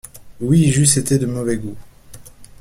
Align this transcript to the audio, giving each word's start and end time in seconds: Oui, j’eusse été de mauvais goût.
Oui, 0.39 0.71
j’eusse 0.71 0.97
été 0.97 1.19
de 1.19 1.27
mauvais 1.27 1.57
goût. 1.57 1.77